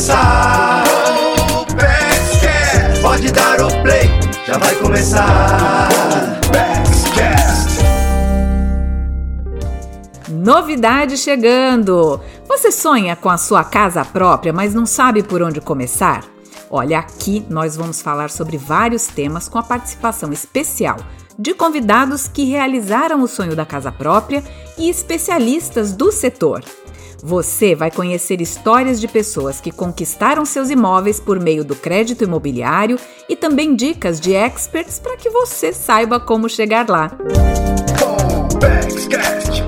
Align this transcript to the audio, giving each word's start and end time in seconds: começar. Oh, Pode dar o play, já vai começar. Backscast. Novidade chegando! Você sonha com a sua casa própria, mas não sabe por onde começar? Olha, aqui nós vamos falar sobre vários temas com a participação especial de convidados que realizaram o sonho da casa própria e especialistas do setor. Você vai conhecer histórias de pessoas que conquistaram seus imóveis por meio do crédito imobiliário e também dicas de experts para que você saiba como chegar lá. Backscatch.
começar. 0.00 0.84
Oh, 0.88 1.66
Pode 3.02 3.32
dar 3.32 3.60
o 3.60 3.82
play, 3.82 4.08
já 4.46 4.56
vai 4.56 4.74
começar. 4.76 5.88
Backscast. 6.50 7.80
Novidade 10.30 11.18
chegando! 11.18 12.18
Você 12.48 12.72
sonha 12.72 13.14
com 13.14 13.28
a 13.28 13.36
sua 13.36 13.62
casa 13.62 14.02
própria, 14.02 14.54
mas 14.54 14.74
não 14.74 14.86
sabe 14.86 15.22
por 15.22 15.42
onde 15.42 15.60
começar? 15.60 16.24
Olha, 16.70 17.00
aqui 17.00 17.44
nós 17.50 17.76
vamos 17.76 18.00
falar 18.00 18.30
sobre 18.30 18.56
vários 18.56 19.06
temas 19.06 19.48
com 19.48 19.58
a 19.58 19.62
participação 19.62 20.32
especial 20.32 20.96
de 21.38 21.52
convidados 21.52 22.26
que 22.26 22.44
realizaram 22.44 23.22
o 23.22 23.28
sonho 23.28 23.54
da 23.54 23.66
casa 23.66 23.92
própria 23.92 24.42
e 24.78 24.88
especialistas 24.88 25.92
do 25.92 26.10
setor. 26.10 26.62
Você 27.22 27.74
vai 27.74 27.90
conhecer 27.90 28.40
histórias 28.40 29.00
de 29.00 29.06
pessoas 29.06 29.60
que 29.60 29.70
conquistaram 29.70 30.44
seus 30.44 30.70
imóveis 30.70 31.20
por 31.20 31.38
meio 31.38 31.64
do 31.64 31.76
crédito 31.76 32.24
imobiliário 32.24 32.98
e 33.28 33.36
também 33.36 33.74
dicas 33.74 34.18
de 34.20 34.34
experts 34.34 34.98
para 34.98 35.16
que 35.16 35.28
você 35.28 35.72
saiba 35.72 36.18
como 36.18 36.48
chegar 36.48 36.88
lá. 36.88 37.10
Backscatch. 38.60 39.60